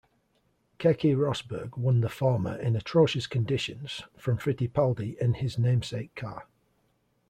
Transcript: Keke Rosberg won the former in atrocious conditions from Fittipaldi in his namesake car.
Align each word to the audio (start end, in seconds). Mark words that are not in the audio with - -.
Keke 0.79 1.15
Rosberg 1.15 1.77
won 1.77 2.01
the 2.01 2.09
former 2.09 2.55
in 2.55 2.75
atrocious 2.75 3.27
conditions 3.27 4.01
from 4.17 4.39
Fittipaldi 4.39 5.15
in 5.21 5.35
his 5.35 5.59
namesake 5.59 6.15
car. 6.15 6.47